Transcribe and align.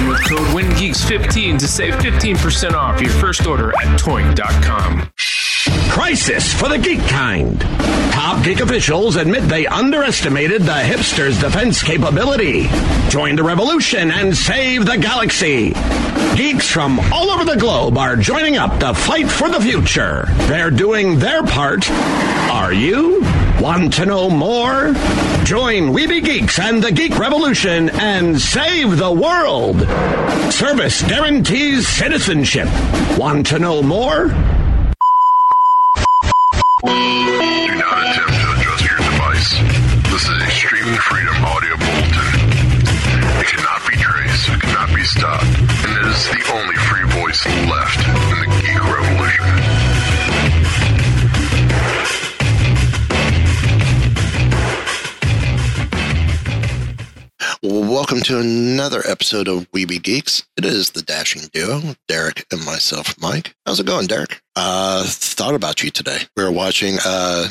to 1.61 1.67
save 1.67 1.93
15% 1.95 2.73
off 2.73 2.99
your 2.99 3.11
first 3.11 3.45
order 3.45 3.69
at 3.69 3.99
toynk.com. 3.99 5.11
Crisis 5.91 6.51
for 6.51 6.67
the 6.67 6.77
geek 6.77 6.99
kind. 7.01 7.59
Top 8.11 8.43
geek 8.43 8.61
officials 8.61 9.15
admit 9.15 9.47
they 9.47 9.67
underestimated 9.67 10.63
the 10.63 10.71
hipsters' 10.71 11.39
defense 11.39 11.83
capability. 11.83 12.67
Join 13.09 13.35
the 13.35 13.43
revolution 13.43 14.09
and 14.09 14.35
save 14.35 14.87
the 14.87 14.97
galaxy. 14.97 15.73
Geeks 16.35 16.67
from 16.67 16.99
all 17.11 17.29
over 17.29 17.45
the 17.45 17.57
globe 17.57 17.95
are 17.95 18.15
joining 18.15 18.57
up 18.57 18.79
to 18.79 18.93
fight 18.95 19.29
for 19.29 19.47
the 19.49 19.61
future. 19.61 20.25
They're 20.47 20.71
doing 20.71 21.19
their 21.19 21.43
part. 21.43 21.87
Are 21.91 22.73
you? 22.73 23.21
Want 23.61 23.93
to 23.93 24.07
know 24.07 24.27
more? 24.27 24.95
Join 25.43 25.93
We 25.93 26.07
Be 26.07 26.19
Geeks 26.19 26.57
and 26.57 26.81
the 26.81 26.91
Geek 26.91 27.19
Revolution 27.19 27.91
and 27.91 28.41
save 28.41 28.97
the 28.97 29.11
world. 29.11 29.81
Service 30.51 31.03
guarantees 31.03 31.87
citizenship. 31.87 32.67
Want 33.19 33.45
to 33.47 33.59
know 33.59 33.83
more? 33.83 34.29
Do 34.29 34.33
not 37.77 38.01
attempt 38.01 38.33
to 38.33 38.51
adjust 38.57 38.83
your 38.83 38.97
device. 38.97 39.51
This 40.09 40.27
is 40.27 40.53
streaming 40.53 40.97
freedom 40.97 41.45
audio 41.45 41.77
bulletin. 41.77 42.33
It 43.41 43.45
cannot 43.45 43.87
be 43.87 43.95
traced, 43.95 44.49
it 44.49 44.59
cannot 44.59 44.89
be 44.95 45.03
stopped, 45.03 45.45
and 45.45 45.97
it 45.97 46.05
is 46.09 46.29
the 46.29 46.51
only 46.51 46.75
free 46.77 47.05
voice 47.21 47.45
left 47.69 48.30
Welcome 57.63 58.21
to 58.21 58.39
another 58.39 59.03
episode 59.07 59.47
of 59.47 59.67
We 59.71 59.85
Be 59.85 59.99
Geeks. 59.99 60.47
It 60.57 60.65
is 60.65 60.89
the 60.89 61.03
dashing 61.03 61.43
duo, 61.53 61.93
Derek 62.07 62.47
and 62.51 62.65
myself, 62.65 63.13
Mike. 63.21 63.53
How's 63.67 63.79
it 63.79 63.85
going, 63.85 64.07
Derek? 64.07 64.41
Uh, 64.55 65.03
thought 65.05 65.53
about 65.53 65.83
you 65.83 65.91
today. 65.91 66.21
We 66.35 66.43
were 66.43 66.51
watching 66.51 66.97
uh, 67.05 67.49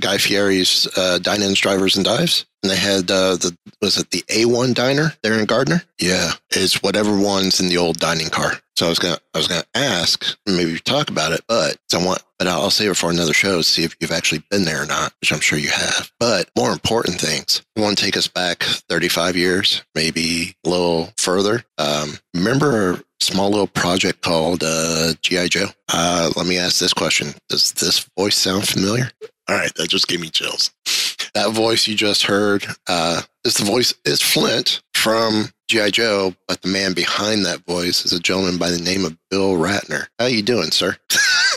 Guy 0.00 0.18
Fieri's 0.18 0.86
uh, 0.96 1.18
Dine-Ins, 1.18 1.58
Drivers, 1.60 1.96
and 1.96 2.04
Dives, 2.04 2.44
and 2.62 2.70
they 2.70 2.76
had 2.76 3.10
uh, 3.10 3.36
the 3.36 3.56
was 3.80 3.96
it 3.96 4.10
the 4.10 4.22
A1 4.28 4.74
diner 4.74 5.14
there 5.22 5.38
in 5.38 5.46
Gardner? 5.46 5.82
Yeah, 5.98 6.32
it's 6.50 6.82
whatever 6.82 7.18
one's 7.18 7.60
in 7.60 7.68
the 7.68 7.78
old 7.78 7.98
dining 7.98 8.28
car. 8.28 8.52
So 8.76 8.86
I 8.86 8.88
was 8.90 8.98
gonna 8.98 9.18
I 9.34 9.38
was 9.38 9.48
gonna 9.48 9.64
ask, 9.74 10.36
maybe 10.46 10.78
talk 10.78 11.08
about 11.08 11.32
it, 11.32 11.42
but 11.48 11.78
I 11.94 12.04
want, 12.04 12.22
but 12.38 12.46
I'll 12.46 12.70
save 12.70 12.90
it 12.90 12.96
for 12.96 13.10
another 13.10 13.32
show 13.32 13.56
to 13.56 13.62
see 13.62 13.84
if 13.84 13.96
you've 14.00 14.12
actually 14.12 14.42
been 14.50 14.64
there 14.64 14.82
or 14.82 14.86
not, 14.86 15.14
which 15.20 15.32
I'm 15.32 15.40
sure 15.40 15.58
you 15.58 15.70
have. 15.70 16.12
But 16.20 16.50
more 16.56 16.72
important 16.72 17.18
things, 17.18 17.62
I 17.76 17.80
want 17.80 17.96
to 17.96 18.04
take 18.04 18.18
us 18.18 18.28
back 18.28 18.62
35 18.62 19.36
years, 19.36 19.82
maybe 19.94 20.56
a 20.64 20.68
little 20.68 21.12
further. 21.16 21.64
Um, 21.78 22.18
remember 22.34 23.00
small 23.20 23.50
little 23.50 23.66
project 23.66 24.22
called 24.22 24.62
uh, 24.64 25.14
GI 25.22 25.48
Joe? 25.48 25.66
Uh, 25.92 26.30
let 26.36 26.46
me 26.46 26.58
ask 26.58 26.78
this 26.78 26.92
question: 26.92 27.34
Does 27.48 27.72
this 27.72 28.08
voice 28.18 28.36
sound 28.36 28.68
familiar? 28.68 29.10
All 29.48 29.56
right, 29.56 29.74
that 29.76 29.88
just 29.88 30.08
gave 30.08 30.20
me 30.20 30.30
chills. 30.30 30.70
That 31.34 31.50
voice 31.50 31.86
you 31.86 31.94
just 31.94 32.24
heard 32.24 32.66
uh, 32.88 33.22
is 33.44 33.54
the 33.54 33.64
voice 33.64 33.94
is 34.04 34.22
Flint 34.22 34.82
from 34.94 35.50
GI 35.68 35.92
Joe, 35.92 36.34
but 36.48 36.62
the 36.62 36.68
man 36.68 36.94
behind 36.94 37.44
that 37.44 37.64
voice 37.66 38.04
is 38.04 38.12
a 38.12 38.20
gentleman 38.20 38.58
by 38.58 38.70
the 38.70 38.80
name 38.80 39.04
of 39.04 39.16
Bill 39.30 39.54
Ratner. 39.54 40.06
How 40.18 40.26
you 40.26 40.42
doing, 40.42 40.70
sir? 40.70 40.96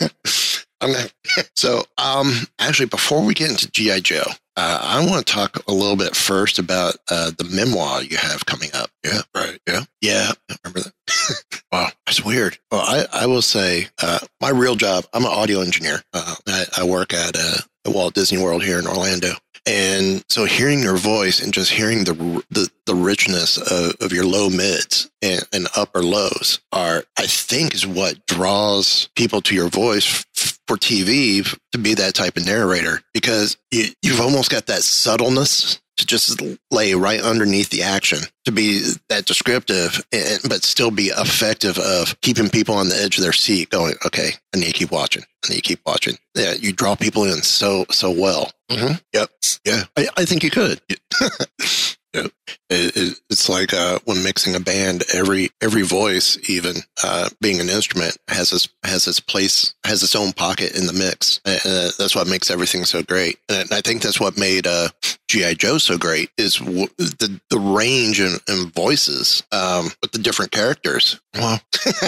I'm 0.80 0.92
gonna, 0.92 1.08
so, 1.56 1.82
um, 1.98 2.32
actually, 2.58 2.86
before 2.86 3.22
we 3.24 3.34
get 3.34 3.50
into 3.50 3.70
GI 3.70 4.00
Joe, 4.02 4.24
uh, 4.60 4.78
I 4.82 5.06
want 5.06 5.26
to 5.26 5.32
talk 5.32 5.66
a 5.66 5.72
little 5.72 5.96
bit 5.96 6.14
first 6.14 6.58
about 6.58 6.96
uh, 7.10 7.30
the 7.30 7.44
memoir 7.44 8.02
you 8.02 8.18
have 8.18 8.44
coming 8.44 8.68
up. 8.74 8.90
Yeah, 9.02 9.22
right. 9.34 9.58
Yeah, 9.66 9.84
yeah. 10.02 10.32
Remember 10.64 10.80
that? 10.80 11.62
wow, 11.72 11.88
that's 12.04 12.22
weird. 12.22 12.58
Well, 12.70 12.82
I, 12.82 13.06
I 13.22 13.26
will 13.26 13.40
say, 13.40 13.88
uh, 14.02 14.18
my 14.40 14.50
real 14.50 14.76
job. 14.76 15.06
I'm 15.14 15.24
an 15.24 15.30
audio 15.30 15.60
engineer. 15.60 16.02
Uh, 16.12 16.34
I, 16.46 16.64
I 16.78 16.84
work 16.84 17.14
at 17.14 17.36
uh, 17.36 17.58
Walt 17.86 18.14
Disney 18.14 18.42
World 18.42 18.62
here 18.62 18.78
in 18.78 18.86
Orlando. 18.86 19.32
And 19.66 20.24
so 20.28 20.44
hearing 20.44 20.82
your 20.82 20.96
voice 20.96 21.40
and 21.40 21.52
just 21.52 21.70
hearing 21.70 22.04
the 22.04 22.42
the, 22.50 22.68
the 22.86 22.94
richness 22.94 23.56
of, 23.56 23.94
of 24.00 24.12
your 24.12 24.24
low 24.24 24.50
mids 24.50 25.10
and, 25.22 25.42
and 25.52 25.68
upper 25.76 26.02
lows 26.02 26.60
are, 26.72 27.04
I 27.18 27.26
think, 27.26 27.74
is 27.74 27.86
what 27.86 28.26
draws 28.26 29.08
people 29.16 29.40
to 29.42 29.54
your 29.54 29.68
voice 29.68 30.24
for 30.40 30.76
TV 30.76 31.44
to 31.72 31.78
be 31.78 31.94
that 31.94 32.14
type 32.14 32.36
of 32.36 32.46
narrator 32.46 33.02
because 33.12 33.56
you, 33.70 33.86
you've 34.02 34.20
almost 34.20 34.50
got 34.50 34.66
that 34.66 34.82
subtleness 34.82 35.80
to 35.96 36.06
just 36.06 36.40
lay 36.70 36.94
right 36.94 37.20
underneath 37.20 37.68
the 37.70 37.82
action 37.82 38.20
to 38.46 38.52
be 38.52 38.82
that 39.10 39.26
descriptive 39.26 40.02
and, 40.12 40.40
but 40.48 40.64
still 40.64 40.90
be 40.90 41.08
effective 41.08 41.78
of 41.78 42.18
keeping 42.22 42.48
people 42.48 42.74
on 42.74 42.88
the 42.88 42.96
edge 42.96 43.18
of 43.18 43.22
their 43.22 43.34
seat 43.34 43.68
going 43.68 43.94
okay 44.04 44.30
i 44.54 44.58
need 44.58 44.66
to 44.66 44.72
keep 44.72 44.90
watching. 44.90 45.22
I 45.44 45.50
need 45.50 45.56
to 45.56 45.62
keep 45.62 45.80
watching. 45.84 46.16
Yeah 46.34 46.54
you 46.54 46.72
draw 46.72 46.96
people 46.96 47.24
in 47.24 47.42
so 47.42 47.84
so 47.90 48.10
well. 48.10 48.50
Mm-hmm. 48.70 48.94
yep. 49.12 49.30
Yeah. 49.64 49.84
I, 49.96 50.08
I 50.16 50.24
think 50.24 50.42
you 50.42 50.50
could. 50.50 50.80
It, 52.12 52.32
it, 52.68 53.20
it's 53.30 53.48
like 53.48 53.72
uh, 53.72 53.98
when 54.04 54.22
mixing 54.22 54.54
a 54.54 54.60
band, 54.60 55.04
every 55.14 55.50
every 55.60 55.82
voice, 55.82 56.38
even 56.48 56.76
uh, 57.04 57.28
being 57.40 57.60
an 57.60 57.68
instrument, 57.68 58.16
has 58.28 58.52
its 58.52 58.68
has 58.82 59.06
its 59.06 59.20
place, 59.20 59.74
has 59.84 60.02
its 60.02 60.16
own 60.16 60.32
pocket 60.32 60.76
in 60.76 60.86
the 60.86 60.92
mix. 60.92 61.40
And 61.44 61.60
uh, 61.64 61.90
that's 61.98 62.16
what 62.16 62.26
makes 62.28 62.50
everything 62.50 62.84
so 62.84 63.02
great. 63.02 63.38
And 63.48 63.72
I 63.72 63.80
think 63.80 64.02
that's 64.02 64.20
what 64.20 64.38
made 64.38 64.66
uh, 64.66 64.88
GI 65.28 65.54
Joe 65.56 65.78
so 65.78 65.96
great 65.98 66.30
is 66.36 66.56
w- 66.56 66.88
the 66.98 67.40
the 67.50 67.60
range 67.60 68.20
and, 68.20 68.40
in 68.48 68.70
voices 68.70 69.42
um, 69.52 69.90
with 70.02 70.12
the 70.12 70.18
different 70.18 70.50
characters. 70.50 71.20
Well, 71.34 71.60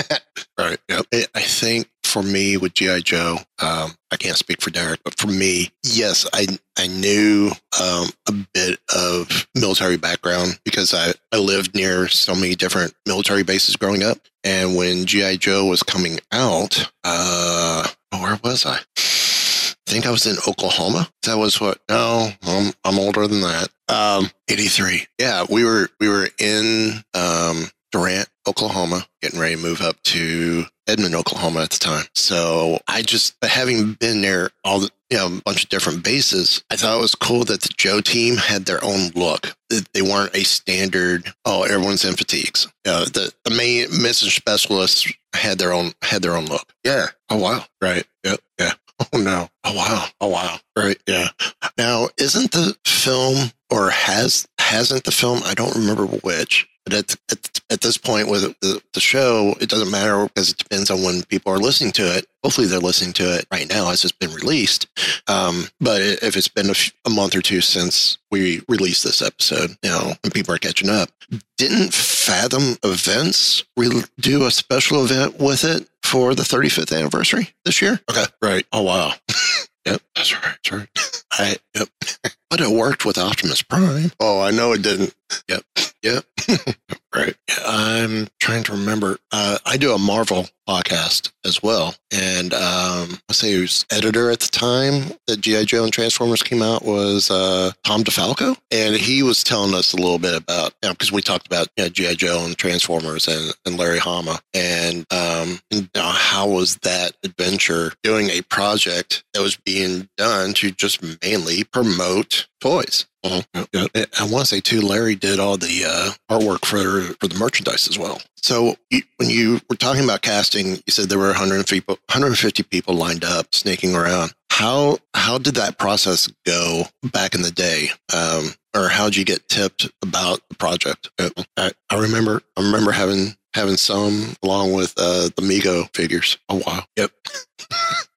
right. 0.59 0.79
Yep. 0.89 1.07
I 1.35 1.41
think 1.41 1.89
for 2.13 2.23
me 2.23 2.59
with 2.59 2.75
GI 2.75 3.01
Joe, 3.03 3.39
um, 3.63 3.93
I 4.11 4.17
can't 4.19 4.37
speak 4.37 4.61
for 4.61 4.69
Derek, 4.69 5.01
but 5.03 5.19
for 5.19 5.29
me, 5.29 5.71
yes, 5.83 6.29
I 6.35 6.47
I 6.79 6.87
knew 6.87 7.51
um, 7.81 8.09
a 8.29 8.33
bit 8.53 8.79
of 8.95 9.47
military 9.55 9.97
background 9.97 10.59
because 10.65 10.93
I, 10.93 11.13
I 11.33 11.39
lived 11.39 11.75
near 11.75 12.09
so 12.09 12.35
many 12.35 12.55
different 12.55 12.93
military 13.07 13.43
bases 13.43 13.77
growing 13.77 14.03
up. 14.03 14.19
And 14.45 14.77
when 14.77 15.07
GI 15.07 15.39
Joe 15.39 15.67
was 15.67 15.83
coming 15.83 16.19
out, 16.33 16.91
uh, 17.05 17.89
where 18.11 18.39
was 18.45 18.67
I? 18.67 18.77
I 18.77 19.75
think 19.87 20.07
I 20.07 20.11
was 20.11 20.27
in 20.27 20.37
Oklahoma. 20.47 21.09
That 21.25 21.39
was 21.39 21.61
what? 21.61 21.79
No, 21.89 22.29
I'm 22.43 22.73
I'm 22.85 22.99
older 22.99 23.27
than 23.27 23.41
that. 23.41 23.69
Um, 23.89 24.31
83. 24.51 25.07
Yeah, 25.19 25.47
we 25.49 25.65
were 25.65 25.89
we 25.99 26.09
were 26.09 26.29
in 26.39 27.03
um 27.15 27.71
Durant, 27.91 28.29
Oklahoma, 28.47 29.07
getting 29.21 29.39
ready 29.41 29.57
to 29.57 29.61
move 29.63 29.81
up 29.81 30.01
to 30.05 30.65
Edmond, 30.87 31.15
Oklahoma 31.15 31.63
at 31.63 31.71
the 31.71 31.79
time. 31.79 32.07
So 32.15 32.79
I 32.89 33.03
just, 33.03 33.37
having 33.43 33.93
been 33.95 34.21
there 34.21 34.51
all 34.65 34.81
the, 34.81 34.91
you 35.11 35.19
know, 35.19 35.27
a 35.27 35.43
bunch 35.43 35.63
of 35.65 35.69
different 35.71 36.03
bases, 36.03 36.65
I 36.71 36.77
thought 36.77 36.97
it 36.99 37.01
was 37.01 37.15
cool 37.15 37.45
that 37.45 37.61
the 37.63 37.73
Joe 37.77 38.01
team 38.01 38.37
had 38.37 38.65
their 38.65 38.83
own 38.83 39.11
look. 39.15 39.55
They 39.95 40.03
weren't 40.03 40.35
a 40.35 40.45
standard, 40.45 41.33
oh, 41.45 41.63
everyone's 41.63 42.05
in 42.05 42.15
fatigues. 42.15 42.67
You 42.85 42.93
know, 42.93 43.05
the, 43.05 43.33
the 43.45 43.51
main 43.55 43.89
mission 44.03 44.29
specialists 44.29 45.11
had 45.35 45.59
their 45.59 45.73
own, 45.73 45.93
had 46.03 46.23
their 46.23 46.35
own 46.37 46.47
look. 46.47 46.73
Yeah. 46.85 47.07
Oh, 47.31 47.39
wow. 47.39 47.65
Right. 47.81 48.05
Yep. 48.25 48.41
Yeah. 48.59 48.73
Oh, 49.13 49.19
no. 49.19 49.49
Oh, 49.65 49.75
wow. 49.75 50.07
Oh, 50.21 50.29
wow. 50.29 50.59
Right. 50.77 50.97
Yeah. 51.09 51.29
Now, 51.77 52.09
isn't 52.19 52.53
the 52.53 52.77
film 52.87 53.51
or 53.69 53.91
has 53.91 54.47
hasn't 54.73 55.05
the 55.05 55.13
film, 55.13 55.41
I 55.45 55.55
don't 55.55 55.77
remember 55.77 56.07
which. 56.07 56.69
But 56.85 56.95
at, 56.95 57.17
at, 57.31 57.61
at 57.71 57.81
this 57.81 57.97
point 57.97 58.29
with 58.29 58.59
the, 58.61 58.83
the 58.93 59.01
show, 59.01 59.55
it 59.61 59.69
doesn't 59.69 59.91
matter 59.91 60.25
because 60.27 60.51
it 60.51 60.59
depends 60.59 60.91
on 60.91 61.03
when 61.05 61.23
people 61.25 61.53
are 61.53 61.59
listening 61.59 61.93
to 61.93 62.17
it. 62.17 62.27
Hopefully, 62.43 62.67
they're 62.67 62.81
listening 62.81 63.13
to 63.15 63.37
it 63.37 63.47
right 63.53 63.69
now 63.69 63.91
as 63.91 64.03
it's 64.03 64.11
been 64.11 64.33
released. 64.33 64.89
Um, 65.29 65.67
but 65.81 66.01
if 66.01 66.37
it's 66.37 66.49
been 66.49 66.67
a, 66.67 66.71
f- 66.71 66.91
a 67.07 67.11
month 67.11 67.37
or 67.37 67.41
two 67.41 67.61
since 67.61 68.19
we 68.33 68.63
released 68.69 69.05
this 69.05 69.23
episode, 69.23 69.77
you 69.85 69.91
know, 69.91 70.15
and 70.25 70.35
people 70.35 70.53
are 70.53 70.59
catching 70.59 70.91
up, 70.91 71.11
didn't 71.57 71.95
Fathom 71.95 72.77
Events 72.83 73.63
re- 73.77 74.03
do 74.19 74.45
a 74.45 74.51
special 74.51 75.05
event 75.05 75.39
with 75.39 75.63
it 75.63 75.89
for 76.03 76.35
the 76.35 76.43
35th 76.43 76.97
anniversary 76.97 77.51
this 77.65 77.81
year? 77.81 78.01
Okay, 78.11 78.25
right. 78.43 78.67
Oh 78.73 78.83
wow. 78.83 79.13
yep, 79.87 80.03
that's 80.15 80.33
right. 80.35 80.57
That's 80.65 80.73
right. 80.73 80.89
I 81.33 81.57
yep. 81.75 81.89
but 82.51 82.61
it 82.61 82.71
worked 82.71 83.05
with 83.05 83.19
Optimus 83.19 83.63
Prime. 83.63 84.13
Oh, 84.21 84.41
I 84.41 84.51
know 84.51 84.73
it 84.73 84.83
didn't. 84.83 85.15
Yep. 85.49 85.65
Yep. 86.03 86.25
right. 87.15 87.37
I'm 87.65 88.29
trying 88.41 88.65
to 88.65 88.73
remember. 88.73 89.19
Uh, 89.31 89.59
I 89.65 89.77
do 89.77 89.93
a 89.93 89.99
Marvel 89.99 90.49
podcast 90.69 91.33
as 91.45 91.63
well. 91.63 91.95
And 92.13 92.53
um, 92.55 93.19
I 93.29 93.33
say 93.33 93.53
who's 93.53 93.85
editor 93.91 94.31
at 94.31 94.41
the 94.41 94.49
time 94.49 95.17
that 95.27 95.41
G.I. 95.41 95.65
Joe 95.65 95.85
and 95.85 95.93
Transformers 95.93 96.43
came 96.43 96.63
out 96.63 96.85
was 96.85 97.31
uh, 97.31 97.73
Tom 97.85 98.05
DeFalco. 98.05 98.57
And 98.71 98.97
he 98.97 99.23
was 99.23 99.43
telling 99.43 99.75
us 99.75 99.93
a 99.93 99.97
little 99.97 100.19
bit 100.19 100.37
about, 100.37 100.73
you 100.83 100.89
know, 100.89 100.95
because 100.95 101.13
we 101.13 101.23
talked 101.23 101.47
about 101.47 101.69
you 101.77 101.85
know, 101.85 101.91
G.I. 101.91 102.15
Joe 102.15 102.45
and 102.45 102.57
Transformers 102.57 103.29
and, 103.29 103.53
and 103.67 103.79
Larry 103.79 103.99
Hama. 103.99 104.41
And, 104.55 105.01
um, 105.11 105.61
and, 105.71 105.83
you 105.83 105.89
know, 105.95 106.09
how 106.09 106.49
was 106.49 106.77
that 106.79 107.13
adventure 107.25 107.93
doing 108.03 108.31
a 108.31 108.43
project 108.43 109.25
that 109.35 109.43
was 109.43 109.57
being 109.57 110.09
done 110.17 110.55
to 110.55 110.71
just 110.71 111.03
mainly 111.23 111.65
promote 111.65 112.47
toys? 112.61 113.07
Uh-huh. 113.25 113.43
I 113.55 114.25
want 114.25 114.47
to 114.47 114.47
say 114.47 114.61
too, 114.61 114.81
Larry 114.81 115.15
did 115.15 115.39
all 115.39 115.57
the 115.57 115.85
uh, 115.87 116.11
artwork 116.31 116.65
for 116.65 117.15
for 117.21 117.29
the 117.29 117.39
merchandise 117.39 117.89
as 117.89 117.97
well. 117.97 118.21
So 118.43 118.77
when 119.17 119.31
you 119.31 119.61
were 119.71 119.77
talking 119.77 120.03
about 120.05 120.23
casting, 120.23 120.73
you 120.73 120.91
said 120.91 121.09
there 121.09 121.19
were 121.19 121.27
150 121.27 121.75
people, 121.81 121.95
150 122.11 122.63
people 122.65 122.95
lined 122.95 123.25
up, 123.25 123.55
sneaking 123.55 123.95
around. 123.95 124.33
How 124.51 124.99
how 125.15 125.39
did 125.39 125.55
that 125.55 125.79
process 125.79 126.29
go 126.45 126.85
back 127.13 127.35
in 127.35 127.43
the 127.43 127.51
day? 127.51 127.89
Um, 128.15 128.55
or 128.75 128.89
how 128.89 129.05
did 129.05 129.17
you 129.17 129.25
get 129.25 129.49
tipped 129.49 129.91
about 130.03 130.41
the 130.49 130.57
project? 130.57 131.11
Uh, 131.19 131.31
I, 131.57 131.71
I 131.89 131.99
remember 131.99 132.43
I 132.57 132.63
remember 132.63 132.91
having 132.91 133.37
having 133.55 133.77
some 133.77 134.35
along 134.43 134.73
with 134.73 134.95
uh, 134.99 135.31
the 135.37 135.43
Mego 135.43 135.89
figures. 135.97 136.37
Oh 136.49 136.63
wow! 136.67 136.85
Yep. 136.97 137.13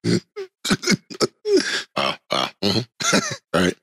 wow! 1.96 2.14
Wow! 2.30 2.50
Mm-hmm. 2.62 3.34
right. 3.54 3.76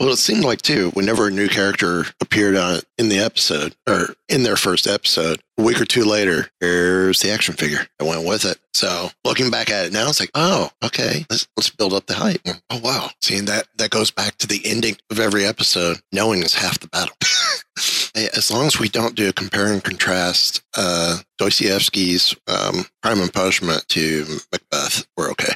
Well, 0.00 0.08
it 0.08 0.16
seemed 0.16 0.44
like 0.44 0.62
too, 0.62 0.88
whenever 0.92 1.26
a 1.26 1.30
new 1.30 1.46
character 1.46 2.06
appeared 2.22 2.56
on 2.56 2.80
in 2.96 3.10
the 3.10 3.18
episode 3.18 3.76
or 3.86 4.14
in 4.30 4.44
their 4.44 4.56
first 4.56 4.86
episode, 4.86 5.42
a 5.58 5.62
week 5.62 5.78
or 5.78 5.84
two 5.84 6.04
later, 6.04 6.48
here's 6.58 7.20
the 7.20 7.30
action 7.30 7.54
figure 7.54 7.86
that 7.98 8.06
went 8.06 8.26
with 8.26 8.46
it. 8.46 8.58
So 8.72 9.10
looking 9.26 9.50
back 9.50 9.68
at 9.68 9.84
it 9.84 9.92
now, 9.92 10.08
it's 10.08 10.18
like, 10.18 10.30
oh, 10.34 10.70
okay, 10.82 11.26
let's 11.28 11.46
let's 11.54 11.68
build 11.68 11.92
up 11.92 12.06
the 12.06 12.14
hype. 12.14 12.40
Oh 12.70 12.80
wow, 12.82 13.10
seeing 13.20 13.44
that 13.44 13.68
that 13.76 13.90
goes 13.90 14.10
back 14.10 14.38
to 14.38 14.46
the 14.46 14.62
ending 14.64 14.96
of 15.10 15.20
every 15.20 15.44
episode. 15.44 15.98
Knowing 16.12 16.42
is 16.42 16.54
half 16.54 16.80
the 16.80 16.88
battle. 16.88 17.14
as 18.34 18.50
long 18.50 18.66
as 18.66 18.80
we 18.80 18.88
don't 18.88 19.14
do 19.14 19.28
a 19.28 19.34
compare 19.34 19.70
and 19.70 19.84
contrast 19.84 20.62
uh, 20.78 21.18
Dostoevsky's 21.38 22.34
um, 22.48 22.86
Crime 23.02 23.20
and 23.20 23.34
Punishment 23.34 23.86
to 23.88 24.38
Macbeth, 24.50 25.06
we're 25.18 25.30
okay. 25.32 25.52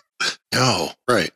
no, 0.52 0.90
right. 1.08 1.30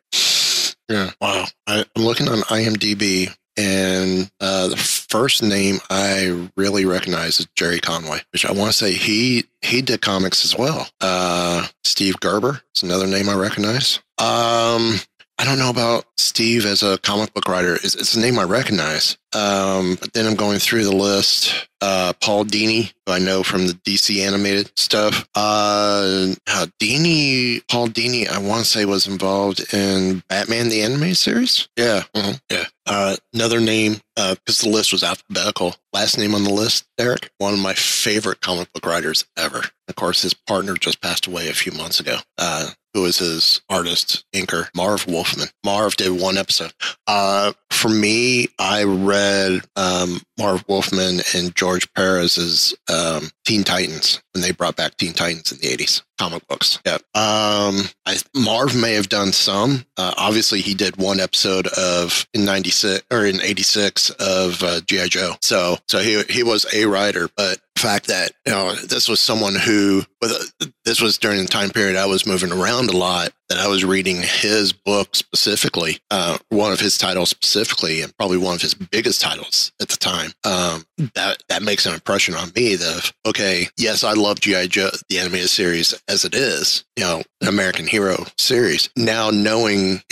Yeah. 0.88 1.10
Wow. 1.20 1.44
I, 1.66 1.84
am 1.96 2.02
looking 2.02 2.28
on 2.28 2.38
IMDb, 2.38 3.34
and 3.56 4.30
uh, 4.40 4.68
the 4.68 4.76
first 4.76 5.42
name 5.42 5.78
I 5.90 6.48
really 6.56 6.84
recognize 6.84 7.40
is 7.40 7.48
Gerry 7.56 7.80
Conway, 7.80 8.20
which 8.32 8.46
I 8.46 8.52
want 8.52 8.72
to 8.72 8.76
say 8.76 8.92
he 8.92 9.44
he 9.62 9.82
did 9.82 10.00
comics 10.00 10.44
as 10.44 10.56
well. 10.56 10.88
Uh, 11.00 11.66
Steve 11.84 12.20
Gerber 12.20 12.62
is 12.74 12.82
another 12.82 13.06
name 13.06 13.28
I 13.28 13.34
recognize. 13.34 13.98
Um, 14.18 15.00
I 15.38 15.44
don't 15.44 15.58
know 15.58 15.70
about 15.70 16.04
Steve 16.16 16.64
as 16.64 16.82
a 16.82 16.98
comic 16.98 17.32
book 17.32 17.48
writer. 17.48 17.74
It's, 17.74 17.94
it's 17.94 18.14
a 18.14 18.20
name 18.20 18.38
I 18.38 18.44
recognize. 18.44 19.18
Um, 19.34 19.98
then 20.14 20.26
I'm 20.26 20.36
going 20.36 20.58
through 20.58 20.84
the 20.84 20.94
list. 20.94 21.68
Uh, 21.80 22.12
Paul 22.20 22.44
Dini, 22.44 22.92
who 23.06 23.12
I 23.12 23.18
know 23.18 23.42
from 23.42 23.66
the 23.66 23.74
DC 23.74 24.20
animated 24.26 24.76
stuff. 24.76 25.28
Uh, 25.34 26.34
Dini, 26.80 27.60
Paul 27.68 27.88
Dini, 27.88 28.28
I 28.28 28.38
want 28.38 28.64
to 28.64 28.68
say 28.68 28.84
was 28.84 29.06
involved 29.06 29.72
in 29.72 30.22
Batman 30.28 30.70
the 30.70 30.82
animated 30.82 31.18
series. 31.18 31.68
Yeah, 31.76 32.02
mm-hmm, 32.14 32.36
yeah. 32.50 32.64
Uh, 32.86 33.16
another 33.32 33.60
name, 33.60 34.00
uh, 34.16 34.34
because 34.34 34.62
uh, 34.62 34.66
the 34.66 34.72
list 34.74 34.92
was 34.92 35.04
alphabetical. 35.04 35.76
Last 35.92 36.18
name 36.18 36.34
on 36.34 36.42
the 36.42 36.52
list, 36.52 36.86
Derek, 36.96 37.30
one 37.38 37.52
of 37.52 37.60
my 37.60 37.74
favorite 37.74 38.40
comic 38.40 38.72
book 38.72 38.86
writers 38.86 39.24
ever. 39.36 39.62
Of 39.86 39.94
course, 39.94 40.22
his 40.22 40.34
partner 40.34 40.74
just 40.74 41.00
passed 41.00 41.26
away 41.26 41.48
a 41.48 41.54
few 41.54 41.72
months 41.72 42.00
ago. 42.00 42.18
Uh, 42.38 42.70
who 42.94 43.04
is 43.04 43.18
his 43.18 43.60
artist, 43.68 44.24
inker, 44.34 44.68
Marv 44.74 45.06
Wolfman. 45.06 45.48
Marv 45.64 45.96
did 45.96 46.20
one 46.20 46.36
episode. 46.36 46.72
Uh, 47.06 47.52
for 47.70 47.88
me, 47.88 48.48
I 48.58 48.84
read 48.84 49.17
um, 49.76 50.20
Marv 50.38 50.64
Wolfman 50.68 51.20
and 51.34 51.54
George 51.54 51.92
Perez's 51.94 52.74
um, 52.88 53.30
Teen 53.44 53.64
Titans 53.64 54.22
when 54.32 54.42
they 54.42 54.52
brought 54.52 54.76
back 54.76 54.96
Teen 54.96 55.12
Titans 55.12 55.52
in 55.52 55.58
the 55.58 55.76
80s 55.76 56.02
comic 56.18 56.46
books. 56.48 56.80
Yeah. 56.84 56.96
Um, 57.14 57.84
I, 58.04 58.16
Marv 58.34 58.76
may 58.76 58.94
have 58.94 59.08
done 59.08 59.32
some. 59.32 59.86
Uh, 59.96 60.12
obviously, 60.16 60.60
he 60.60 60.74
did 60.74 60.96
one 60.96 61.20
episode 61.20 61.68
of 61.68 62.26
in 62.34 62.44
'96 62.44 63.04
or 63.10 63.24
in 63.24 63.40
'86 63.40 64.10
of 64.10 64.62
uh, 64.62 64.80
GI 64.80 65.08
Joe. 65.08 65.34
So, 65.40 65.78
so 65.88 66.00
he 66.00 66.22
he 66.28 66.42
was 66.42 66.66
a 66.74 66.86
writer, 66.86 67.28
but 67.36 67.60
the 67.74 67.80
fact 67.80 68.08
that 68.08 68.32
you 68.44 68.52
know 68.52 68.74
this 68.74 69.08
was 69.08 69.20
someone 69.20 69.54
who 69.54 70.02
this 70.84 71.00
was 71.00 71.18
during 71.18 71.42
the 71.42 71.48
time 71.48 71.70
period 71.70 71.96
I 71.96 72.06
was 72.06 72.26
moving 72.26 72.52
around 72.52 72.90
a 72.90 72.96
lot 72.96 73.30
that 73.48 73.58
I 73.58 73.68
was 73.68 73.84
reading 73.84 74.16
his 74.20 74.72
book 74.72 75.14
specifically, 75.14 75.98
uh, 76.10 76.38
one 76.50 76.72
of 76.72 76.80
his 76.80 76.98
titles 76.98 77.30
specifically, 77.30 78.02
and 78.02 78.14
probably 78.16 78.36
one 78.36 78.54
of 78.54 78.60
his 78.60 78.74
biggest 78.74 79.22
titles 79.22 79.72
at 79.80 79.88
the 79.88 79.96
time. 79.96 80.27
Um, 80.44 80.84
that 81.14 81.42
that 81.48 81.62
makes 81.62 81.86
an 81.86 81.94
impression 81.94 82.34
on 82.34 82.50
me 82.54 82.76
that 82.76 83.12
okay, 83.26 83.68
yes, 83.76 84.04
I 84.04 84.12
love 84.12 84.40
GI 84.40 84.68
Joe, 84.68 84.90
the 85.08 85.18
animated 85.18 85.50
series 85.50 85.94
as 86.08 86.24
it 86.24 86.34
is, 86.34 86.84
you 86.96 87.04
know, 87.04 87.22
American 87.46 87.86
Hero 87.86 88.24
series. 88.36 88.88
Now 88.96 89.30
knowing 89.30 90.02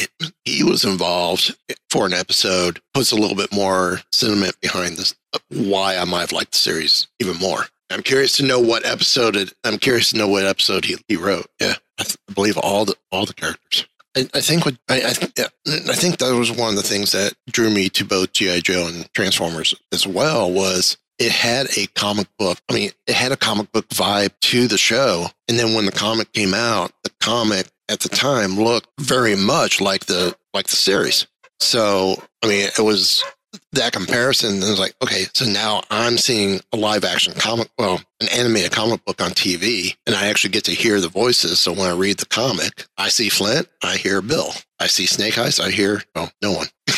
he 0.44 0.62
was 0.64 0.84
involved 0.84 1.56
for 1.90 2.06
an 2.06 2.12
episode 2.12 2.80
puts 2.94 3.12
a 3.12 3.16
little 3.16 3.36
bit 3.36 3.52
more 3.52 4.00
sentiment 4.12 4.60
behind 4.60 4.96
this. 4.96 5.14
Why 5.48 5.96
I 5.96 6.04
might 6.04 6.20
have 6.20 6.32
liked 6.32 6.52
the 6.52 6.58
series 6.58 7.08
even 7.20 7.36
more. 7.36 7.66
I'm 7.90 8.02
curious 8.02 8.36
to 8.38 8.42
know 8.44 8.58
what 8.58 8.84
episode 8.84 9.36
it. 9.36 9.52
I'm 9.64 9.78
curious 9.78 10.10
to 10.10 10.18
know 10.18 10.28
what 10.28 10.44
episode 10.44 10.84
he, 10.84 10.96
he 11.08 11.16
wrote. 11.16 11.46
Yeah, 11.60 11.74
I, 11.98 12.02
th- 12.02 12.16
I 12.28 12.32
believe 12.32 12.58
all 12.58 12.84
the 12.84 12.96
all 13.12 13.26
the 13.26 13.34
characters. 13.34 13.86
I, 14.16 14.40
think 14.40 14.64
what 14.64 14.76
I, 14.88 15.02
I, 15.02 15.14
yeah, 15.36 15.48
I 15.66 15.94
think 15.94 16.18
that 16.18 16.34
was 16.34 16.50
one 16.50 16.70
of 16.70 16.76
the 16.76 16.82
things 16.82 17.12
that 17.12 17.34
drew 17.50 17.70
me 17.70 17.88
to 17.90 18.04
both 18.04 18.32
GI 18.32 18.62
Joe 18.62 18.88
and 18.88 19.12
Transformers 19.12 19.74
as 19.92 20.06
well 20.06 20.50
was 20.50 20.96
it 21.18 21.32
had 21.32 21.66
a 21.76 21.86
comic 21.94 22.26
book. 22.38 22.58
I 22.68 22.74
mean, 22.74 22.90
it 23.06 23.14
had 23.14 23.32
a 23.32 23.36
comic 23.36 23.72
book 23.72 23.88
vibe 23.88 24.32
to 24.40 24.66
the 24.68 24.78
show. 24.78 25.26
And 25.48 25.58
then 25.58 25.74
when 25.74 25.86
the 25.86 25.92
comic 25.92 26.32
came 26.32 26.54
out, 26.54 26.92
the 27.04 27.10
comic 27.20 27.68
at 27.88 28.00
the 28.00 28.08
time 28.08 28.56
looked 28.56 28.88
very 28.98 29.36
much 29.36 29.80
like 29.80 30.06
the 30.06 30.36
like 30.54 30.66
the 30.66 30.76
series. 30.76 31.26
So 31.60 32.22
I 32.42 32.48
mean, 32.48 32.68
it 32.78 32.82
was 32.82 33.24
that 33.72 33.92
comparison. 33.92 34.56
It 34.56 34.70
was 34.70 34.78
like, 34.78 34.94
okay, 35.02 35.24
so 35.34 35.44
now 35.44 35.82
I'm 35.90 36.18
seeing 36.18 36.60
a 36.72 36.76
live 36.76 37.04
action 37.04 37.34
comic, 37.34 37.68
well, 37.78 38.00
an 38.20 38.28
animated 38.28 38.72
comic 38.72 39.04
book 39.04 39.22
on 39.22 39.30
TV, 39.30 39.96
and 40.06 40.14
I 40.14 40.26
actually 40.26 40.50
get 40.50 40.64
to 40.64 40.72
hear 40.72 41.00
the 41.00 41.08
voices. 41.08 41.60
So 41.60 41.72
when 41.72 41.88
I 41.88 41.94
read 41.94 42.18
the 42.18 42.26
comic, 42.26 42.86
I 42.96 43.08
see 43.08 43.28
Flint, 43.28 43.68
I 43.82 43.96
hear 43.96 44.22
Bill. 44.22 44.52
I 44.78 44.86
see 44.86 45.06
Snake 45.06 45.38
Eyes, 45.38 45.60
I 45.60 45.70
hear, 45.70 46.02
well, 46.14 46.30
no 46.42 46.52
one. 46.52 46.66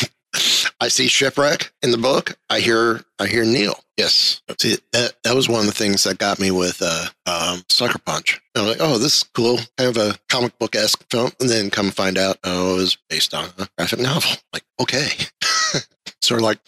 I 0.81 0.87
see 0.87 1.07
shipwreck 1.07 1.73
in 1.81 1.91
the 1.91 1.97
book. 1.97 2.37
I 2.49 2.59
hear 2.59 3.01
I 3.19 3.27
hear 3.27 3.43
Neil. 3.43 3.77
Yes, 3.97 4.41
see 4.59 4.77
that 4.93 5.15
that 5.23 5.35
was 5.35 5.49
one 5.49 5.61
of 5.61 5.65
the 5.65 5.73
things 5.73 6.03
that 6.03 6.17
got 6.17 6.39
me 6.39 6.51
with 6.51 6.81
uh, 6.81 7.07
um, 7.25 7.63
Sucker 7.67 7.99
Punch. 7.99 8.39
I'm 8.55 8.67
like, 8.67 8.77
oh, 8.79 8.97
this 8.97 9.17
is 9.17 9.23
cool, 9.35 9.59
kind 9.77 9.95
of 9.95 9.97
a 9.97 10.17
comic 10.29 10.57
book 10.57 10.75
esque 10.75 11.03
film, 11.09 11.31
and 11.39 11.49
then 11.49 11.69
come 11.69 11.91
find 11.91 12.17
out, 12.17 12.37
oh, 12.43 12.75
it 12.75 12.77
was 12.77 12.97
based 13.09 13.33
on 13.33 13.49
a 13.57 13.67
graphic 13.77 13.99
novel. 13.99 14.31
Like, 14.53 14.63
okay, 14.79 15.09
sort 16.21 16.39
of 16.39 16.45
like 16.45 16.59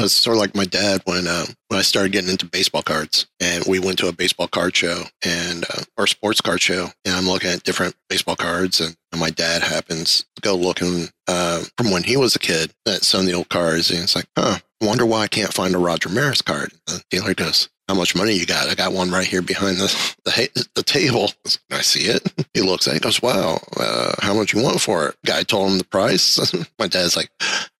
was 0.00 0.12
sort 0.12 0.36
of 0.36 0.40
like 0.40 0.54
my 0.54 0.64
dad 0.64 1.02
when 1.04 1.26
uh, 1.26 1.46
when 1.68 1.78
I 1.78 1.82
started 1.82 2.12
getting 2.12 2.30
into 2.30 2.46
baseball 2.46 2.82
cards, 2.82 3.26
and 3.40 3.64
we 3.66 3.78
went 3.78 3.98
to 3.98 4.08
a 4.08 4.12
baseball 4.12 4.48
card 4.48 4.74
show 4.74 5.04
and 5.24 5.64
uh, 5.64 5.82
or 5.96 6.06
sports 6.06 6.40
card 6.40 6.60
show, 6.60 6.88
and 7.04 7.14
I'm 7.14 7.26
looking 7.26 7.50
at 7.50 7.62
different 7.62 7.94
baseball 8.08 8.36
cards, 8.36 8.80
and, 8.80 8.96
and 9.12 9.20
my 9.20 9.30
dad 9.30 9.62
happens 9.62 10.24
to 10.36 10.42
go 10.42 10.56
looking 10.56 11.08
uh, 11.28 11.64
from 11.76 11.90
when 11.90 12.02
he 12.02 12.16
was 12.16 12.34
a 12.34 12.40
kid 12.40 12.72
at 12.86 13.02
some 13.02 13.20
of 13.20 13.26
the 13.26 13.34
old 13.34 13.48
cards, 13.48 13.90
and 13.90 14.00
it's 14.00 14.16
like, 14.16 14.26
huh, 14.36 14.58
wonder 14.80 15.06
why 15.06 15.22
I 15.22 15.28
can't 15.28 15.52
find 15.52 15.74
a 15.74 15.78
Roger 15.78 16.08
Maris 16.08 16.42
card. 16.42 16.72
And 16.88 16.98
the 16.98 17.04
dealer 17.10 17.34
goes, 17.34 17.68
how 17.90 17.94
much 17.96 18.14
money 18.14 18.34
you 18.34 18.46
got? 18.46 18.68
I 18.68 18.76
got 18.76 18.92
one 18.92 19.10
right 19.10 19.26
here 19.26 19.42
behind 19.42 19.78
the 19.78 20.14
the, 20.24 20.68
the 20.76 20.82
table. 20.84 21.32
I 21.72 21.80
see 21.82 22.08
it. 22.08 22.22
He 22.54 22.62
looks 22.62 22.88
at 22.88 22.96
it. 22.96 23.02
Goes, 23.02 23.22
wow, 23.22 23.60
uh, 23.76 24.12
how 24.20 24.34
much 24.34 24.52
you 24.52 24.62
want 24.62 24.80
for 24.80 25.08
it? 25.08 25.16
Guy 25.24 25.44
told 25.44 25.70
him 25.70 25.78
the 25.78 25.84
price. 25.84 26.52
My 26.80 26.88
dad's 26.88 27.16
like, 27.16 27.30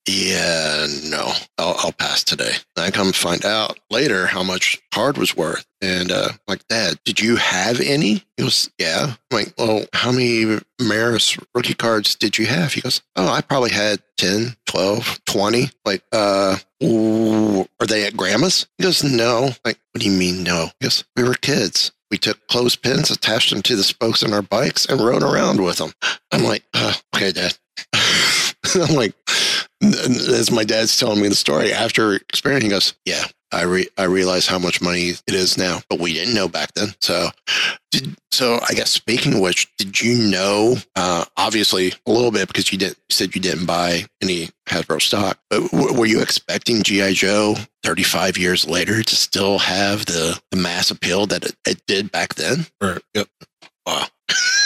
yeah, 0.09 0.87
no, 1.05 1.33
I'll, 1.59 1.75
I'll 1.79 1.93
pass 1.93 2.25
today. 2.25 2.53
I 2.77 2.91
come 2.91 3.13
find 3.13 3.45
out 3.45 3.79
later 3.91 4.27
how 4.27 4.43
much 4.43 4.81
card 4.93 5.19
was 5.19 5.37
worth. 5.37 5.67
And 5.83 6.11
uh, 6.11 6.31
like, 6.49 6.67
Dad, 6.69 6.99
did 7.05 7.21
you 7.21 7.37
have 7.37 7.81
any? 7.81 8.15
He 8.37 8.43
goes, 8.43 8.71
Yeah. 8.79 9.15
I'm 9.31 9.37
like, 9.37 9.53
well, 9.57 9.85
how 9.93 10.13
many 10.13 10.59
Maris 10.81 11.39
rookie 11.55 11.75
cards 11.75 12.15
did 12.15 12.39
you 12.39 12.47
have? 12.47 12.73
He 12.73 12.81
goes, 12.81 13.03
Oh, 13.17 13.29
I 13.29 13.41
probably 13.41 13.71
had 13.71 14.01
10, 14.17 14.57
12, 14.67 15.21
20. 15.27 15.71
Like, 15.85 16.03
uh, 16.13 16.57
ooh, 16.83 17.67
are 17.81 17.87
they 17.87 18.07
at 18.07 18.17
grandma's? 18.17 18.67
He 18.79 18.85
goes, 18.85 19.05
No. 19.05 19.51
Like, 19.65 19.79
what 19.93 20.03
do 20.03 20.11
you 20.11 20.17
mean, 20.17 20.43
no? 20.43 20.71
He 20.81 20.87
goes, 20.87 21.05
We 21.17 21.25
were 21.25 21.35
kids. 21.35 21.93
We 22.11 22.19
took 22.19 22.47
clothespins, 22.49 23.11
attached 23.11 23.51
them 23.51 23.63
to 23.63 23.77
the 23.77 23.85
spokes 23.85 24.23
on 24.25 24.33
our 24.33 24.43
bikes, 24.43 24.85
and 24.87 25.01
rode 25.01 25.23
around 25.23 25.63
with 25.63 25.77
them. 25.77 25.93
I'm 26.33 26.43
like, 26.43 26.65
uh, 26.75 26.93
okay, 27.15 27.31
Dad. 27.31 27.57
I'm 28.75 28.97
like, 28.97 29.15
as 29.83 30.51
my 30.51 30.65
dad's 30.65 30.97
telling 30.99 31.21
me 31.21 31.29
the 31.29 31.35
story 31.35 31.73
after 31.73 32.15
experiencing, 32.15 32.71
he 32.71 32.75
goes, 32.75 32.95
yeah, 33.05 33.25
I 33.53 33.63
re- 33.63 33.89
I 33.99 34.05
realize 34.05 34.47
how 34.47 34.59
much 34.59 34.81
money 34.81 35.09
it 35.09 35.35
is 35.35 35.59
now, 35.59 35.81
but 35.89 35.99
we 35.99 36.13
didn't 36.13 36.35
know 36.35 36.49
back 36.49 36.73
then. 36.75 36.95
So, 37.01 37.31
did, 37.91 38.15
so 38.31 38.61
I 38.69 38.75
guess 38.75 38.91
speaking 38.91 39.35
of 39.35 39.41
which, 39.41 39.69
did 39.77 40.01
you 40.01 40.31
know? 40.31 40.77
Uh, 40.95 41.25
obviously, 41.37 41.93
a 42.07 42.13
little 42.13 42.31
bit 42.31 42.47
because 42.47 42.71
you 42.71 42.79
did 42.79 42.91
you 42.91 43.15
said 43.15 43.35
you 43.35 43.41
didn't 43.41 43.67
buy 43.67 44.07
any 44.23 44.51
Hasbro 44.69 45.03
stock. 45.03 45.39
But 45.51 45.69
w- 45.73 45.99
were 45.99 46.07
you 46.07 46.21
expecting 46.21 46.83
GI 46.83 47.15
Joe 47.15 47.57
35 47.83 48.39
years 48.39 48.69
later 48.69 49.03
to 49.03 49.17
still 49.17 49.59
have 49.59 50.07
the, 50.07 50.41
the 50.53 50.57
mass 50.57 50.93
appeal 50.93 51.27
that 51.27 51.45
it, 51.45 51.57
it 51.67 51.87
did 51.87 52.13
back 52.13 52.37
then? 52.37 52.67
Or 52.81 52.99
yep. 53.15 53.29
Wow. 53.85 54.07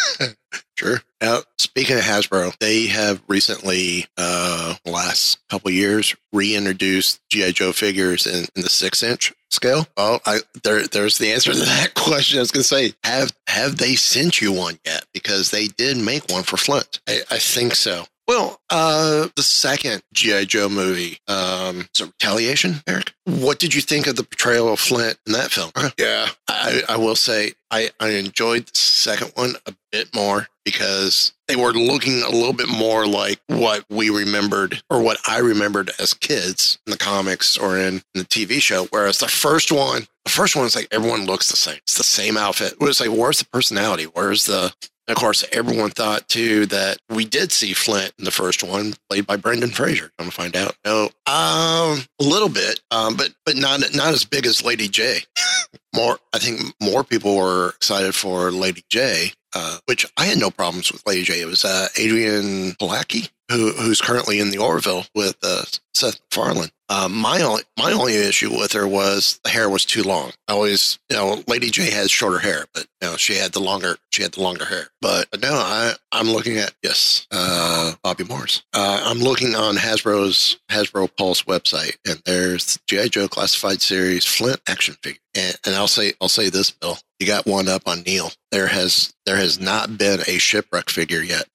Sure. 0.77 1.01
Now, 1.21 1.41
speaking 1.57 1.97
of 1.97 2.03
Hasbro, 2.03 2.57
they 2.59 2.87
have 2.89 3.23
recently, 3.29 4.07
uh, 4.17 4.75
last 4.85 5.39
couple 5.49 5.71
years, 5.71 6.17
reintroduced 6.33 7.21
GI 7.31 7.53
Joe 7.53 7.73
figures 7.73 8.27
in, 8.27 8.47
in 8.57 8.63
the 8.63 8.69
six 8.69 9.03
inch 9.03 9.33
scale. 9.51 9.87
Well, 9.97 10.21
I, 10.27 10.41
there, 10.65 10.87
there's 10.87 11.19
the 11.19 11.33
answer 11.33 11.53
to 11.55 11.59
that 11.59 11.95
question. 11.95 12.39
I 12.39 12.43
was 12.43 12.51
going 12.51 12.63
to 12.63 12.69
say, 12.69 12.95
have 13.05 13.33
have 13.47 13.77
they 13.79 13.95
sent 13.95 14.41
you 14.41 14.53
one 14.53 14.79
yet? 14.85 15.05
Because 15.15 15.51
they 15.51 15.69
did 15.69 15.97
make 15.97 16.31
one 16.31 16.43
for 16.43 16.57
Flint. 16.57 17.01
I, 17.09 17.21
I 17.31 17.39
think 17.39 17.77
so. 17.77 18.05
Well, 18.27 18.59
uh, 18.71 19.29
the 19.37 19.43
second 19.43 20.03
GI 20.15 20.47
Joe 20.47 20.69
movie, 20.71 21.19
um, 21.29 21.87
so 21.93 22.07
Retaliation, 22.07 22.77
Eric. 22.87 23.13
What 23.25 23.59
did 23.59 23.75
you 23.75 23.83
think 23.83 24.07
of 24.07 24.17
the 24.17 24.25
portrayal 24.25 24.73
of 24.73 24.81
Flint 24.81 25.19
in 25.27 25.33
that 25.35 25.51
film? 25.51 25.71
Yeah, 25.99 26.29
I, 26.49 26.83
I 26.89 26.97
will 26.97 27.17
say 27.17 27.53
I, 27.71 27.91
I 28.01 28.11
enjoyed 28.11 28.67
the 28.67 28.79
second 28.79 29.33
one 29.35 29.55
a 29.67 29.75
bit 29.93 30.15
more 30.15 30.49
because 30.65 31.33
they 31.47 31.57
were 31.57 31.73
looking 31.73 32.23
a 32.23 32.31
little 32.31 32.53
bit 32.53 32.69
more 32.69 33.07
like 33.07 33.39
what 33.49 33.85
we 33.91 34.11
remembered 34.11 34.83
or 34.91 35.03
what 35.03 35.19
I 35.29 35.39
remembered 35.39 35.91
as 36.01 36.15
kids 36.15 36.79
in 36.87 36.91
the 36.91 36.99
comics 36.99 37.57
or 37.59 37.79
in, 37.79 37.97
in 38.15 38.21
the 38.21 38.25
TV 38.25 38.61
show. 38.61 38.87
Whereas 38.91 39.19
the 39.19 39.29
first 39.29 39.71
one, 39.71 40.07
the 40.25 40.31
first 40.31 40.57
one 40.57 40.65
is 40.65 40.75
like 40.75 40.89
everyone 40.91 41.27
looks 41.27 41.51
the 41.51 41.57
same. 41.57 41.77
It's 41.79 41.99
the 41.99 42.03
same 42.05 42.37
outfit. 42.37 42.73
It 42.73 42.81
was 42.81 43.01
like, 43.01 43.11
where's 43.11 43.39
the 43.39 43.47
personality? 43.47 44.05
Where's 44.05 44.47
the 44.47 44.73
of 45.09 45.17
course, 45.17 45.45
everyone 45.53 45.91
thought 45.91 46.29
too 46.29 46.67
that 46.67 46.99
we 47.11 47.25
did 47.25 47.53
see 47.53 47.75
Flint 47.75 48.13
in 48.19 48.25
the 48.25 48.31
first 48.31 48.63
one, 48.63 48.95
played 49.09 49.27
by 49.27 49.37
Brendan 49.37 49.71
Fraser. 49.71 50.11
I'm 50.19 50.25
gonna 50.25 50.31
find 50.31 50.57
out. 50.57 50.77
No, 50.85 51.05
um, 51.27 52.05
a 52.21 52.23
little 52.23 52.49
bit, 52.49 52.81
um, 52.91 53.17
but 53.17 53.31
but 53.45 53.57
not 53.57 53.81
not 53.95 54.15
as 54.15 54.25
big 54.25 54.47
as 54.47 54.65
Lady 54.65 54.89
Jaye. 54.89 55.27
more, 55.95 56.19
I 56.33 56.39
think 56.39 56.61
more 56.83 57.05
people 57.05 57.37
were 57.37 57.71
excited 57.71 58.15
for 58.15 58.51
Lady 58.51 58.83
Jaye, 58.91 59.35
uh, 59.55 59.79
which 59.87 60.07
I 60.17 60.25
had 60.25 60.39
no 60.39 60.51
problems 60.51 60.91
with 60.91 61.07
Lady 61.07 61.25
Jaye. 61.25 61.43
It 61.43 61.47
was 61.47 61.65
uh, 61.65 61.89
Adrianne 61.97 62.77
Palicki, 62.79 63.31
who 63.51 63.73
who's 63.73 64.01
currently 64.01 64.41
in 64.41 64.51
the 64.51 64.59
Orville 64.59 65.05
with 65.15 65.37
uh, 65.43 65.65
Seth 65.95 66.21
MacFarlane. 66.35 66.71
Um, 66.91 67.15
my 67.15 67.41
only 67.41 67.63
my 67.79 67.93
only 67.93 68.15
issue 68.15 68.51
with 68.51 68.73
her 68.73 68.87
was 68.87 69.41
the 69.43 69.51
hair 69.51 69.71
was 69.71 69.87
too 69.87 70.03
long. 70.03 70.33
I 70.49 70.53
always, 70.53 70.99
you 71.09 71.17
know, 71.17 71.43
Lady 71.47 71.71
Jaye 71.71 71.91
has 71.93 72.11
shorter 72.11 72.39
hair, 72.39 72.67
but 72.75 72.87
you 73.01 73.09
know 73.09 73.17
she 73.17 73.37
had 73.37 73.53
the 73.53 73.61
longer 73.61 73.97
she 74.11 74.23
had 74.23 74.33
the 74.33 74.43
longer 74.43 74.67
hair. 74.67 74.89
But, 75.01 75.29
now 75.41 75.55
I 75.55 75.95
I'm 76.13 76.29
looking 76.29 76.59
at 76.59 76.75
yes, 76.83 77.27
uh, 77.31 77.95
Bobby 78.03 78.25
Morris. 78.25 78.63
Uh, 78.75 79.03
I'm 79.05 79.19
looking 79.19 79.55
on 79.55 79.77
Hasbro's 79.77 80.59
Hasbro 80.71 81.17
Pulse 81.17 81.43
website, 81.43 81.97
and 82.07 82.23
there's 82.27 82.79
GI 82.87 83.09
Joe 83.09 83.29
Classified 83.29 83.81
Series 83.81 84.27
Flint 84.27 84.61
action 84.69 84.97
figure. 85.03 85.21
And, 85.35 85.57
and 85.67 85.75
I'll 85.75 85.89
say 85.89 86.13
I'll 86.21 86.29
say 86.29 86.51
this, 86.51 86.71
Bill. 86.71 86.99
You 87.19 87.27
got 87.27 87.47
one 87.47 87.69
up 87.69 87.89
on 87.89 88.03
Neil. 88.03 88.31
There 88.53 88.67
has 88.67 89.15
there 89.25 89.37
has 89.37 89.59
not 89.59 89.97
been 89.97 90.21
a 90.27 90.39
shipwreck 90.39 90.91
figure 90.91 91.23
yet. 91.23 91.47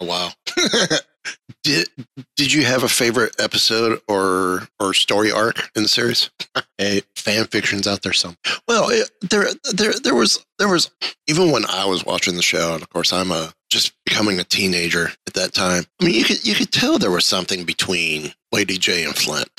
wow. 0.00 0.30
did 2.48 2.54
you 2.54 2.64
have 2.64 2.82
a 2.82 2.88
favorite 2.88 3.38
episode 3.38 4.00
or 4.08 4.66
or 4.80 4.94
story 4.94 5.30
arc 5.30 5.70
in 5.76 5.82
the 5.82 5.88
series? 5.88 6.30
hey, 6.78 7.02
fan 7.14 7.44
fictions 7.44 7.86
out 7.86 8.00
there 8.00 8.14
some. 8.14 8.38
Well, 8.66 8.88
it, 8.88 9.10
there 9.20 9.48
there 9.74 9.92
there 10.02 10.14
was 10.14 10.42
there 10.58 10.68
was 10.68 10.90
even 11.26 11.50
when 11.50 11.66
I 11.66 11.84
was 11.84 12.06
watching 12.06 12.36
the 12.36 12.42
show, 12.42 12.72
and 12.72 12.82
of 12.82 12.88
course 12.88 13.12
I'm 13.12 13.32
a 13.32 13.52
just 13.68 13.92
becoming 14.06 14.40
a 14.40 14.44
teenager 14.44 15.10
at 15.26 15.34
that 15.34 15.52
time. 15.52 15.84
I 16.00 16.04
mean, 16.06 16.14
you 16.14 16.24
could 16.24 16.46
you 16.46 16.54
could 16.54 16.72
tell 16.72 16.98
there 16.98 17.10
was 17.10 17.26
something 17.26 17.64
between 17.64 18.32
Lady 18.50 18.78
Jaye 18.78 19.04
and 19.04 19.14
Flint. 19.14 19.50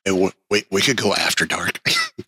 and 0.04 0.32
we 0.50 0.64
we 0.72 0.82
could 0.82 0.96
go 0.96 1.14
after 1.14 1.46
dark. 1.46 1.80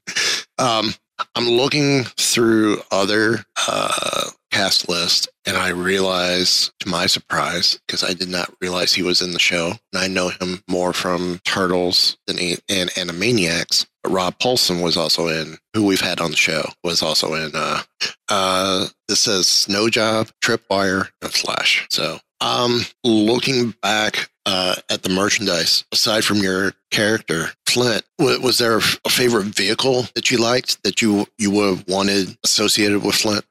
um, 0.58 0.94
I'm 1.34 1.48
looking 1.48 2.04
through 2.04 2.82
other 2.92 3.44
uh, 3.66 4.30
cast 4.60 4.90
list, 4.90 5.26
and 5.46 5.56
I 5.56 5.68
realize, 5.68 6.70
to 6.80 6.88
my 6.88 7.06
surprise, 7.06 7.80
because 7.86 8.04
I 8.04 8.12
did 8.12 8.28
not 8.28 8.52
realize 8.60 8.92
he 8.92 9.02
was 9.02 9.22
in 9.22 9.32
the 9.32 9.38
show, 9.38 9.72
and 9.90 10.02
I 10.02 10.06
know 10.06 10.28
him 10.28 10.62
more 10.68 10.92
from 10.92 11.40
Turtles 11.46 12.18
than 12.26 12.38
and 12.38 12.90
Animaniacs. 12.90 13.86
But 14.02 14.12
Rob 14.12 14.38
Paulsen 14.38 14.82
was 14.82 14.98
also 14.98 15.28
in, 15.28 15.56
who 15.72 15.86
we've 15.86 16.02
had 16.02 16.20
on 16.20 16.30
the 16.30 16.36
show, 16.36 16.62
was 16.84 17.02
also 17.02 17.32
in. 17.32 17.52
Uh, 17.54 17.80
uh, 18.28 18.88
this 19.08 19.20
says 19.20 19.46
Snow 19.46 19.88
Job, 19.88 20.28
Tripwire, 20.44 21.08
and 21.22 21.32
Flash. 21.32 21.86
So, 21.88 22.18
um, 22.42 22.82
looking 23.02 23.74
back 23.80 24.28
uh, 24.50 24.74
at 24.88 25.02
the 25.04 25.08
merchandise, 25.08 25.84
aside 25.92 26.24
from 26.24 26.38
your 26.38 26.72
character, 26.90 27.50
Flint, 27.68 28.02
was 28.18 28.58
there 28.58 28.78
a 28.78 29.08
favorite 29.08 29.54
vehicle 29.54 30.06
that 30.16 30.32
you 30.32 30.38
liked 30.38 30.82
that 30.82 31.00
you 31.00 31.26
you 31.38 31.52
would 31.52 31.76
have 31.76 31.88
wanted 31.88 32.36
associated 32.44 33.04
with 33.04 33.14
Flint? 33.14 33.44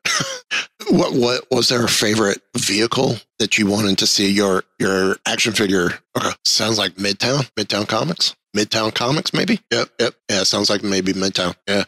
what 0.90 1.14
what 1.14 1.46
was 1.50 1.70
there 1.70 1.86
a 1.86 1.90
favorite 1.90 2.42
vehicle 2.58 3.16
that 3.40 3.58
you 3.58 3.66
wanted 3.66 3.98
to 4.00 4.08
see 4.08 4.30
your 4.30 4.66
your 4.78 5.16
action 5.26 5.54
figure? 5.54 5.92
Okay. 6.18 6.32
Sounds 6.44 6.78
like 6.78 6.96
Midtown, 6.96 7.50
Midtown 7.56 7.88
Comics, 7.88 8.36
Midtown 8.56 8.94
Comics, 8.94 9.34
maybe. 9.34 9.62
Yep, 9.72 9.90
yep. 10.00 10.14
Yeah, 10.30 10.44
sounds 10.44 10.70
like 10.70 10.84
maybe 10.84 11.14
Midtown. 11.14 11.56
Yeah. 11.66 11.86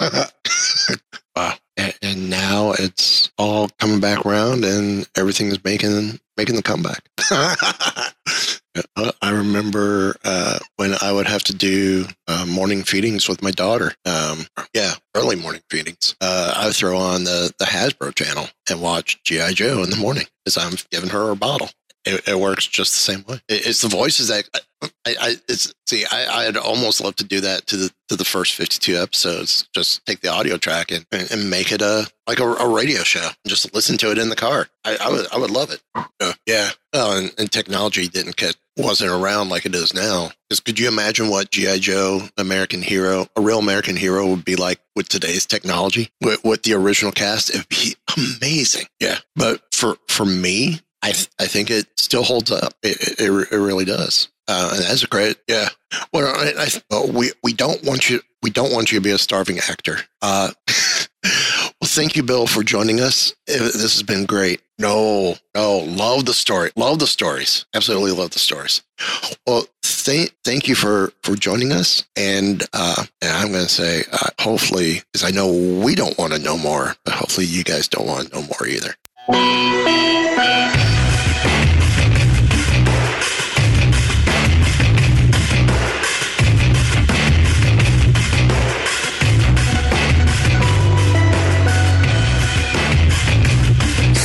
wow. 1.36 1.54
And, 1.76 1.94
and 2.02 2.30
now 2.30 2.72
it's 2.72 3.30
all 3.38 3.68
coming 3.78 4.00
back 4.00 4.24
around, 4.24 4.64
and 4.64 5.06
everything 5.16 5.48
is 5.48 5.62
making 5.62 6.18
making 6.36 6.56
the 6.56 6.62
comeback. 6.62 7.08
I 9.22 9.30
remember 9.30 10.16
uh, 10.24 10.58
when 10.76 10.94
I 11.00 11.12
would 11.12 11.26
have 11.26 11.42
to 11.44 11.54
do 11.54 12.06
uh, 12.28 12.46
morning 12.46 12.82
feedings 12.82 13.28
with 13.28 13.42
my 13.42 13.50
daughter. 13.50 13.92
Um, 14.04 14.46
yeah, 14.74 14.94
early 15.14 15.36
morning 15.36 15.62
feedings. 15.70 16.14
Uh, 16.20 16.54
I 16.56 16.66
would 16.66 16.76
throw 16.76 16.96
on 16.96 17.24
the, 17.24 17.52
the 17.58 17.64
Hasbro 17.64 18.14
channel 18.14 18.48
and 18.68 18.80
watch 18.80 19.22
G.I. 19.24 19.52
Joe 19.52 19.82
in 19.82 19.90
the 19.90 19.96
morning 19.96 20.26
as 20.46 20.56
I'm 20.58 20.74
giving 20.90 21.10
her 21.10 21.30
a 21.30 21.36
bottle. 21.36 21.70
It, 22.06 22.28
it 22.28 22.38
works 22.38 22.66
just 22.66 22.92
the 22.92 23.12
same 23.12 23.24
way. 23.28 23.40
It, 23.48 23.66
it's 23.66 23.82
the 23.82 23.88
voices 23.88 24.28
that 24.28 24.48
I, 24.82 24.88
I 25.06 25.34
it's 25.48 25.74
see. 25.86 26.04
I, 26.10 26.46
I'd 26.46 26.56
almost 26.56 27.00
love 27.00 27.16
to 27.16 27.24
do 27.24 27.40
that 27.40 27.66
to 27.68 27.76
the 27.76 27.90
to 28.08 28.16
the 28.16 28.24
first 28.24 28.54
fifty 28.54 28.78
two 28.78 28.96
episodes. 28.96 29.68
Just 29.74 30.04
take 30.06 30.20
the 30.20 30.28
audio 30.28 30.56
track 30.56 30.90
and, 30.90 31.06
and, 31.10 31.50
make 31.50 31.72
it 31.72 31.82
a 31.82 32.06
like 32.26 32.38
a, 32.38 32.44
a, 32.44 32.68
radio 32.68 33.02
show 33.02 33.24
and 33.24 33.48
just 33.48 33.74
listen 33.74 33.96
to 33.98 34.10
it 34.10 34.18
in 34.18 34.28
the 34.28 34.36
car. 34.36 34.68
I, 34.84 34.96
I 35.00 35.10
would 35.10 35.26
I 35.32 35.38
would 35.38 35.50
love 35.50 35.70
it. 35.70 35.82
Uh, 35.94 36.32
yeah. 36.46 36.70
Oh, 36.92 37.18
and, 37.18 37.34
and 37.38 37.50
technology 37.50 38.08
didn't 38.08 38.36
wasn't 38.76 39.10
around 39.10 39.48
like 39.48 39.66
it 39.66 39.74
is 39.74 39.94
now. 39.94 40.30
Because 40.48 40.60
could 40.60 40.78
you 40.78 40.88
imagine 40.88 41.28
what 41.28 41.50
GI 41.50 41.80
Joe, 41.80 42.28
American 42.36 42.82
Hero, 42.82 43.26
a 43.36 43.40
real 43.40 43.58
American 43.58 43.96
hero 43.96 44.26
would 44.28 44.44
be 44.44 44.56
like 44.56 44.80
with 44.94 45.08
today's 45.08 45.46
technology? 45.46 46.10
With, 46.20 46.44
with 46.44 46.62
the 46.62 46.74
original 46.74 47.12
cast, 47.12 47.50
it'd 47.50 47.68
be 47.68 47.96
amazing. 48.16 48.86
Yeah. 49.00 49.18
But 49.34 49.62
for 49.72 49.96
for 50.08 50.26
me, 50.26 50.80
I 51.02 51.12
th- 51.12 51.28
I 51.40 51.46
think 51.46 51.70
it 51.70 51.86
still 51.98 52.22
holds 52.22 52.50
up. 52.50 52.74
It 52.82 53.20
it, 53.20 53.52
it 53.52 53.58
really 53.58 53.84
does. 53.84 54.28
Uh, 54.48 54.70
and 54.74 54.84
that's 54.84 55.02
a 55.02 55.08
great, 55.08 55.36
yeah. 55.48 55.68
Well, 56.12 56.32
I, 56.36 56.68
I, 56.92 57.06
we 57.06 57.32
we 57.42 57.52
don't 57.52 57.82
want 57.84 58.08
you 58.08 58.20
we 58.42 58.50
don't 58.50 58.72
want 58.72 58.92
you 58.92 58.98
to 58.98 59.02
be 59.02 59.10
a 59.10 59.18
starving 59.18 59.58
actor. 59.58 59.98
Uh, 60.22 60.52
well, 61.24 61.84
thank 61.84 62.14
you, 62.14 62.22
Bill, 62.22 62.46
for 62.46 62.62
joining 62.62 63.00
us. 63.00 63.34
This 63.46 63.74
has 63.74 64.02
been 64.04 64.24
great. 64.24 64.60
No, 64.78 65.36
no, 65.54 65.78
love 65.78 66.26
the 66.26 66.34
story. 66.34 66.70
Love 66.76 66.98
the 66.98 67.06
stories. 67.06 67.66
Absolutely 67.74 68.12
love 68.12 68.30
the 68.30 68.38
stories. 68.38 68.82
Well, 69.46 69.66
thank 69.82 70.32
thank 70.44 70.68
you 70.68 70.74
for 70.74 71.12
for 71.22 71.34
joining 71.34 71.72
us. 71.72 72.04
And 72.14 72.62
uh, 72.72 73.04
and 73.22 73.32
I'm 73.32 73.50
going 73.50 73.64
to 73.64 73.68
say, 73.68 74.04
uh, 74.12 74.28
hopefully, 74.40 75.02
because 75.12 75.24
I 75.24 75.30
know 75.30 75.50
we 75.50 75.94
don't 75.94 76.16
want 76.18 76.34
to 76.34 76.38
know 76.38 76.56
more, 76.56 76.94
but 77.04 77.14
hopefully 77.14 77.46
you 77.46 77.64
guys 77.64 77.88
don't 77.88 78.06
want 78.06 78.28
to 78.28 78.34
know 78.34 78.42
more 78.42 78.66
either. 78.68 78.94